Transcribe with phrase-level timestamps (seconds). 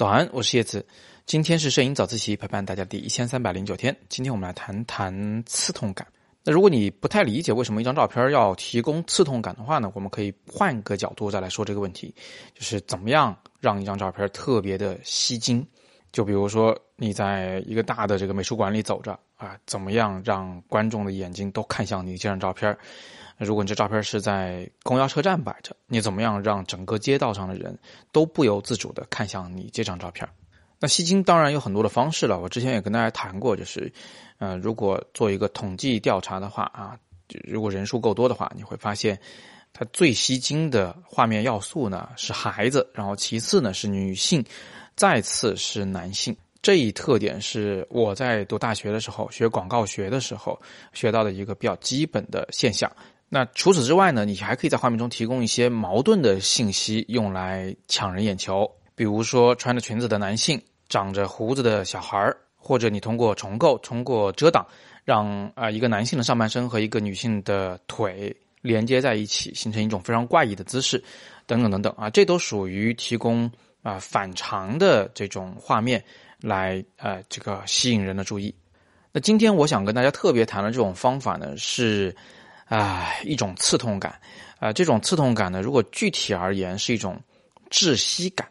[0.00, 0.86] 早安，我是叶子。
[1.26, 3.94] 今天是摄影早自习陪伴大家第一千三百零九天。
[4.08, 6.06] 今天我们来谈谈刺痛感。
[6.42, 12.14] 那如果你不太理解为什么一张照片要提供刺痛感的话呢，我们可以换个角度再来说这个问题，
[12.54, 15.66] 就是怎么样让一张照片特别的吸睛。
[16.12, 22.76] 就比如说你在一个大的这个美术馆里走着啊，怎么样让观众的眼睛都看向你这张照片？
[23.38, 27.78] 如果你这照片是在公交车站摆着，你怎么样让整个街道上的人
[28.12, 30.28] 都不由自主的看向你这张照片？
[30.78, 32.38] 那吸睛当然有很多的方式了。
[32.38, 33.92] 我之前也跟大家谈过，就是，
[34.38, 36.98] 呃，如果做一个统计调查的话啊，
[37.44, 39.18] 如果人数够多的话，你会发现，
[39.72, 44.44] 它最吸睛的画面要素呢是孩子，然后其次呢是女性，
[45.00, 46.36] 再次是男性。
[46.60, 50.60] 这一特点是我在读大学的时候学广告学的时候
[50.92, 52.92] 学到的一个比较基本的现象。
[53.26, 54.26] 那除此之外呢？
[54.26, 58.70] 你还可以在画面中提供一些矛盾的信息，用来抢人眼球。
[58.94, 64.66] 比如说，穿着裙子的男性，长着胡子的小孩儿，或者你通过重构、通过遮挡，
[65.06, 71.02] 让啊一个男性的上半身和一个女性的腿连接在一起，形成一种非常怪异的姿势，
[71.46, 73.50] 等等等等啊，这都属于提供
[73.82, 76.02] 啊反常的这种画面，
[76.40, 78.54] 来呃这个吸引人的注意。
[79.12, 82.14] 那今天我想跟大家特别谈的这种方法呢是。
[82.70, 84.20] 啊，一种刺痛感，
[84.60, 87.20] 啊，这种刺痛感呢，如果具体而言是一种
[87.68, 88.48] 窒息感，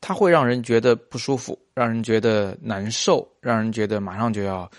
[0.00, 4.70] 它会让人觉得不舒服，让人觉得难受，让人觉得马上就要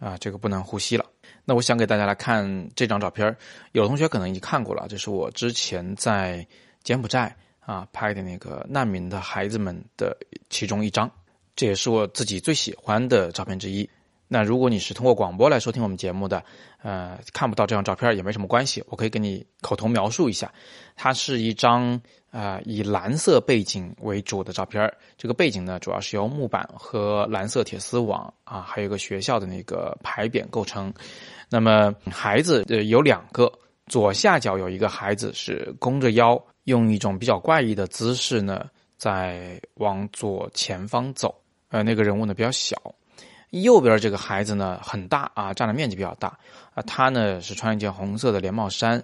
[0.00, 1.06] 啊，这个不能呼吸了。
[1.44, 3.36] 那我想给大家来看这张照片，
[3.70, 6.44] 有同学可能已经看过了，这是我之前在
[6.82, 10.16] 柬埔寨啊拍的那个难民的孩子们的
[10.50, 11.10] 其中一张，
[11.56, 13.88] 这也是我自己最喜欢的照片之一。
[14.28, 16.42] 那如果你是通过广播来收听我们节目的，
[16.82, 20.50] 呃，看不到这张照片也没什么关系，我可以给你口头描述一下，
[20.96, 30.90] 它是一张啊以蓝色背景为主的照片这个背景呢主要是由木板和蓝色铁丝网啊，还有一个学校的那个牌匾构成。
[31.50, 33.52] 那么孩子呃有两个，
[33.88, 41.34] 左下角有一个孩子是弓着腰，用一种比较怪异的姿势呢在往左前方走，
[41.68, 42.76] 呃，那个人物呢比较小。
[43.50, 46.28] 右边这个孩子呢很大啊，占的面积比较大
[46.74, 46.82] 啊。
[46.86, 49.02] 他呢是穿一件红色的连帽衫，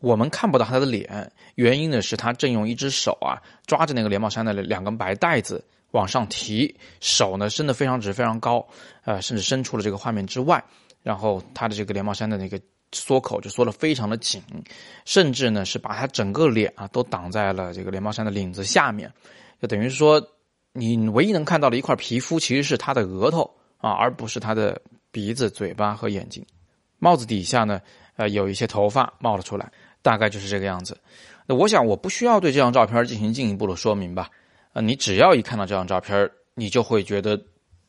[0.00, 8.66] 我们看不到他的脸，原因呢是他正用一只手啊抓着那个连帽衫的两根白带子往上提，手呢伸得非常直非常高，
[9.04, 10.62] 呃，甚至伸出了这个画面之外。
[11.02, 12.58] 然后他的这个连帽衫的那个
[12.94, 14.42] 缩口就缩得非常的紧，
[15.04, 19.12] 甚至呢是把他整个脸啊都挡在了这个连帽衫的领子下面，
[19.60, 20.26] 就等于说
[20.72, 23.50] 你唯一能看到的一块皮肤其实是他的额头。
[23.78, 26.42] 啊，而不是他的鼻子、嘴巴和眼睛。
[26.98, 27.82] 帽子底下呢，
[28.16, 30.98] 呃，有一些头发冒了出来，大概就是这个样子。
[31.44, 34.30] 那我想，我不需要对这张照片进行进一步的说明吧？
[34.72, 37.38] 呃，你只要一看到这张照片，你就会觉得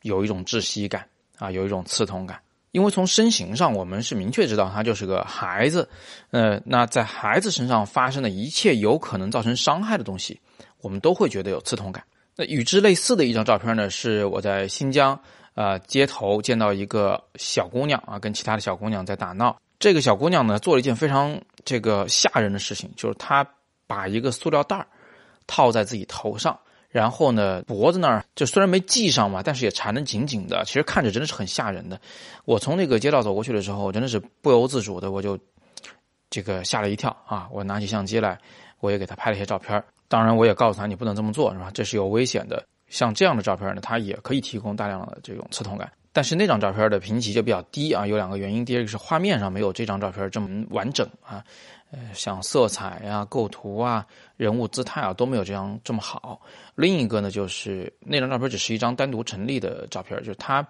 [0.02, 2.42] 有一种窒息感啊，有一种刺痛感。
[2.76, 5.88] 因为从身形上，我们是明确知道他就是个孩子。
[6.32, 10.38] 呃，那在孩子身上发生的一切有可能造成伤害的东西，
[10.82, 12.04] 我们都会觉得有刺痛感。
[12.36, 15.18] 那与之类似的一张照片呢，是我在新疆。
[15.54, 19.56] 呃，街头见到一个小姑娘啊，跟其他的小姑娘在打闹。
[19.80, 23.48] 这个小姑娘呢，做了一件非常这个吓人的事情，就是她
[23.88, 24.86] 把一个塑料袋
[25.48, 26.60] 套在自己头上，
[26.96, 30.64] 然后呢，脖子那儿就虽然没系上嘛，但是也缠得紧紧的。
[30.64, 32.00] 其实看着真的是很吓人的。
[32.46, 35.38] 我从那个街道走过去的时候，真的是不由自主的，我就
[36.30, 37.50] 这个吓了一跳啊！
[37.52, 38.40] 我拿起相机来，
[38.80, 39.84] 我也给他拍了一些照片。
[40.08, 41.70] 当然，我也告诉他你不能这么做，是吧？
[41.74, 42.66] 这是有危险的。
[42.88, 51.44] 像这样的照片呢，它也可以提供大量的这种刺痛感，但是那张照片的评级就比较低啊，有两个原因，第一个是画面上没有这张照片这么完整啊，
[51.92, 54.06] 呃，像色彩啊、构图啊、
[54.38, 56.40] 人物姿态啊都没有这样这么好。
[56.76, 60.66] 另一个呢，就是那张照片只是一张单独成立的照片，就是它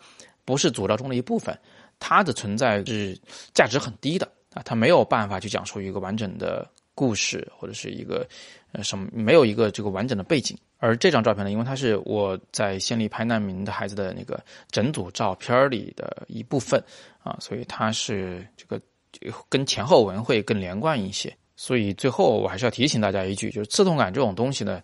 [0.46, 1.58] 不是组照中的一部分，
[2.00, 3.20] 它的存在是
[3.54, 8.28] 价值很低的啊，它没有办法去讲述一个完整的故事或者是一个
[8.72, 10.58] 呃什么，没有一个这个完整的背景。
[10.78, 16.84] 而这张照片呢，因为它是我在县里拍难民的孩子的那个整组照片里的一部分
[17.24, 18.80] 啊，所以它是这个
[19.50, 21.36] 跟前后文会更连贯一些。
[21.56, 24.82] 所以最后我还是要提醒大家一句，就是刺痛感这种东西呢，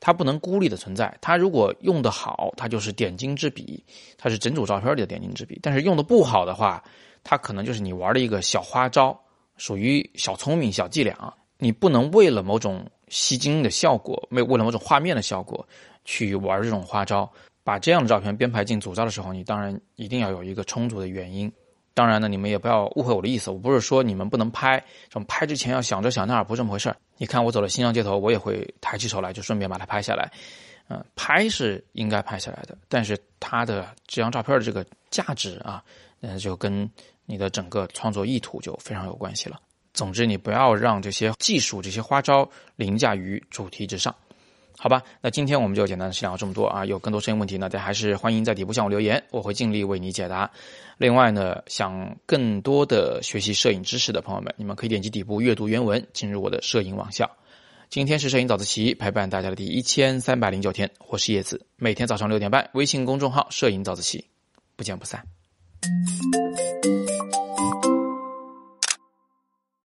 [0.00, 1.16] 它不能孤立的存在。
[1.20, 3.82] 它如果用得好，它就是点睛之笔，
[4.18, 6.82] 它是整组照片里的点睛之笔；但是用的不好的话，
[7.22, 9.18] 它可能就是你玩的一个小花招，
[9.56, 11.32] 属于小聪明、小伎俩。
[11.58, 15.66] 你不能为了某种吸睛的效果，为为了某种画面的效果
[16.04, 17.30] 去玩这种花招。
[17.64, 21.52] 把这样的照片编排进组照的时候，你当然一定要有一个充足的原因。
[21.92, 24.82] 当然呢，你们也不要误会我的意思，我不是说你们不能拍，
[25.12, 30.32] 什么拍之前要想着想那儿，不是这么回事你看我走了新疆街头，我也会抬起手来，就顺便把它拍下来。
[30.88, 35.84] 嗯，拍是应该拍下来的，但是它的这张照片的这个价值啊，
[36.22, 36.90] 嗯，就跟
[37.26, 39.60] 你的整个创作意图就非常有关系了。
[39.98, 44.14] 总之，你不要让这些技术、这些花招凌驾于主题之上。
[44.78, 46.84] 好吧，那今天我们就简单的先聊这么多啊。
[46.84, 50.48] 有更多摄影问题呢，大家还是欢迎在底部向我留言，我会尽力为你解答。
[50.98, 57.28] 另外呢，想更多的学习摄影知识的朋友们，你们可以点击底部阅读原文，进入我的摄影网校。
[57.90, 64.24] 今天是摄影早自习陪伴大家的第一千三百零九天，我是叶子，每天早上六点半，微信公众号“摄影早自习”，
[64.76, 65.20] 不见不散。